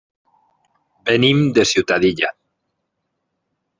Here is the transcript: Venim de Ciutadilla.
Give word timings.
Venim 1.09 1.43
de 1.57 1.67
Ciutadilla. 1.73 2.33